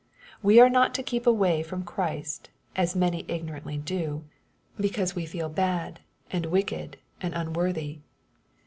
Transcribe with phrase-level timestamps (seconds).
[0.41, 4.23] We are not to keep away from Christ, as many ignorantly do,
[4.79, 5.99] because we feel bad,
[6.31, 7.99] and 86 EXPOSITOBT THOUGHTH wicked, and unworthy.